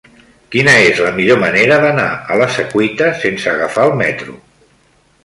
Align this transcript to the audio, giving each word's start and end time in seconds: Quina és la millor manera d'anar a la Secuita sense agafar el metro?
Quina 0.53 0.71
és 0.85 1.01
la 1.07 1.11
millor 1.17 1.37
manera 1.43 1.77
d'anar 1.83 2.07
a 2.29 2.37
la 2.43 2.47
Secuita 2.57 3.11
sense 3.27 3.53
agafar 3.55 3.87
el 3.91 3.95
metro? 4.05 4.35